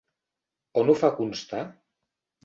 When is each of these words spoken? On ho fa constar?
On 0.81 0.89
ho 0.93 0.95
fa 1.01 1.11
constar? 1.17 1.59